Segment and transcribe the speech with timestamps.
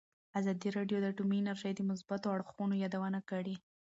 [0.39, 3.55] ازادي راډیو د اټومي انرژي د مثبتو اړخونو یادونه کړې.